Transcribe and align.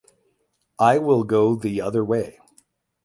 I 0.79 0.97
will 0.97 1.23
go 1.23 1.53
the 1.53 1.79
other 1.79 2.03
way. 2.03 2.39